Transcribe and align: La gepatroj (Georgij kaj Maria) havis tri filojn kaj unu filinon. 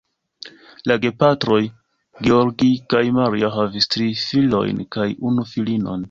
La 0.91 0.95
gepatroj 1.01 1.57
(Georgij 2.27 2.71
kaj 2.93 3.01
Maria) 3.17 3.51
havis 3.57 3.89
tri 3.97 4.07
filojn 4.23 4.81
kaj 4.97 5.07
unu 5.33 5.45
filinon. 5.53 5.99